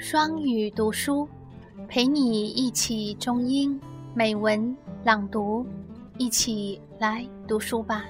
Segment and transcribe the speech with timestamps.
[0.00, 1.28] 双语读书，
[1.86, 3.78] 陪你一起中英
[4.14, 5.66] 美文朗读，
[6.16, 8.06] 一起来读书吧。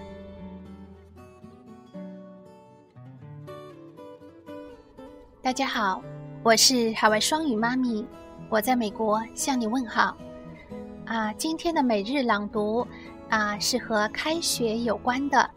[5.42, 6.00] 大家好，
[6.44, 8.06] 我是海外双语妈咪，
[8.48, 10.16] 我在美国向你问好。
[11.06, 12.86] 啊，今天的每日朗读
[13.28, 15.50] 啊是和开学有关的。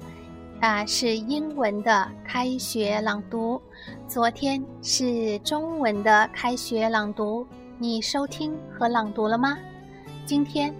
[0.62, 3.60] 啊，是英文的开学朗读。
[4.06, 7.46] 昨天是中文的开学朗读，
[7.78, 9.56] 你收听和朗读了吗？
[10.27, 10.74] 今天，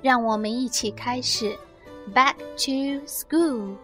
[0.00, 1.56] 让我们一起开始。
[2.14, 3.76] Back to school。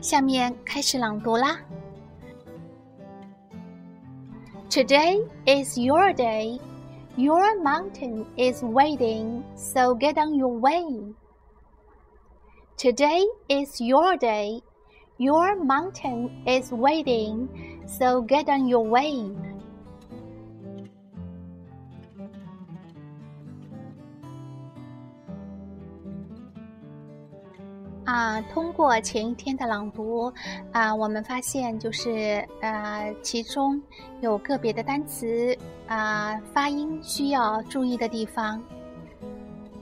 [0.00, 1.58] 下面开始朗读啦。
[4.70, 6.60] Today is your day.
[7.16, 10.84] Your mountain is waiting, so get on your way.
[12.81, 14.59] Today is your day.
[15.19, 17.47] Your mountain is waiting,
[17.85, 19.29] so get on your way.
[28.03, 30.33] 啊，通过前一天的朗读，
[30.71, 33.79] 啊，我们发现就是呃，其中
[34.21, 35.55] 有个别的单词
[35.87, 38.59] 啊，发音需要注意的地方。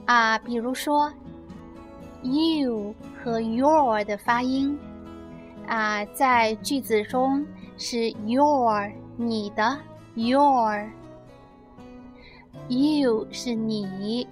[0.04, 1.10] 啊，比如说。
[2.22, 4.78] You 和 your 的发音
[5.66, 7.46] 啊，在句子中
[7.78, 9.78] 是 your 你的
[10.14, 10.86] your，you
[13.30, 14.28] 是你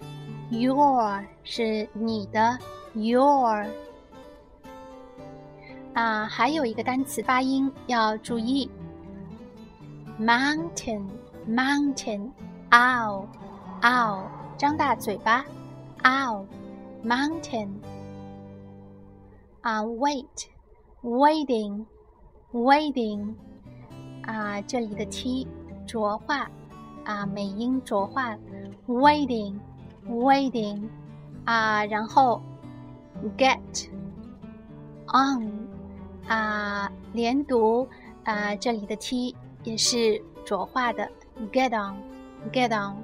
[0.50, 2.58] ，your 是你的
[2.92, 3.66] your
[5.94, 8.70] 啊，还有一个单词发音要注意
[10.20, 11.06] ，mountain
[11.48, 12.30] mountain
[12.70, 13.24] ow
[13.80, 14.20] ow
[14.58, 15.42] 张大嘴巴
[16.02, 16.44] ow。
[17.03, 17.69] mountain
[19.61, 20.47] 啊，wait
[21.01, 21.85] waiting
[22.51, 23.33] waiting
[24.23, 25.47] 啊，这里的 t
[25.85, 26.49] 浊化
[27.03, 28.37] 啊，美音浊化，
[28.87, 29.59] waiting
[30.07, 30.87] waiting
[31.45, 32.41] 啊，然后
[33.37, 33.59] get
[35.07, 35.67] on
[36.27, 37.87] 啊，连读
[38.23, 41.09] 啊，这里的 t 也是浊化的，
[41.51, 41.97] get on
[42.51, 42.95] get on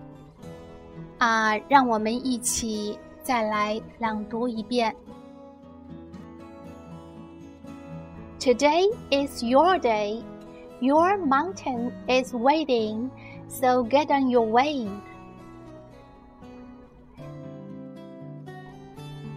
[1.18, 2.98] 啊，让我们一起。
[3.24, 4.96] 再来朗读一遍。
[8.40, 10.24] Today is your day.
[10.80, 13.10] Your mountain is waiting,
[13.50, 14.88] so get on your way.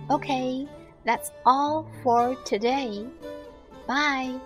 [0.09, 0.69] Okay,
[1.05, 3.07] that's all for today.
[3.89, 4.39] Bye.